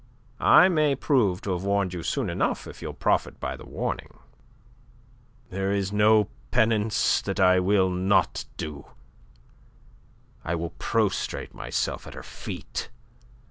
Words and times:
"I 0.39 0.67
may 0.67 0.95
prove 0.95 1.41
to 1.41 1.51
have 1.51 1.63
warned 1.63 1.93
you 1.93 2.01
soon 2.01 2.27
enough 2.31 2.65
if 2.65 2.81
you'll 2.81 2.91
profit 2.95 3.39
by 3.39 3.55
the 3.55 3.67
warning." 3.67 4.17
"There 5.51 5.71
is 5.71 5.93
no 5.93 6.27
penance 6.49 7.21
I 7.37 7.59
will 7.59 7.91
not 7.91 8.45
do. 8.57 8.87
I 10.43 10.55
will 10.55 10.73
prostrate 10.79 11.53
myself 11.53 12.07
at 12.07 12.15
her 12.15 12.23
feet. 12.23 12.89